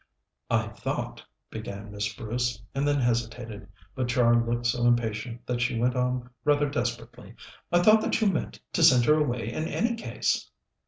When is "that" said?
5.45-5.61, 8.01-8.19